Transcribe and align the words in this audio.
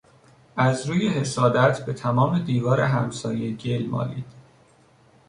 از 0.57 0.85
روی 0.89 1.07
حسادت 1.09 1.85
به 1.85 1.93
تمام 1.93 2.39
دیوار 2.39 2.81
همسایه 2.81 3.51
گل 3.55 3.85
مالید. 3.85 4.25